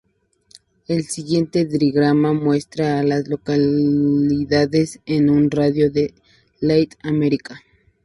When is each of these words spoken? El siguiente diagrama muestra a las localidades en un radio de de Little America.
El 0.87 1.03
siguiente 1.03 1.63
diagrama 1.65 2.33
muestra 2.33 2.97
a 2.97 3.03
las 3.03 3.27
localidades 3.27 4.99
en 5.05 5.29
un 5.29 5.51
radio 5.51 5.91
de 5.91 6.07
de 6.07 6.13
Little 6.67 6.97
America. 7.03 7.61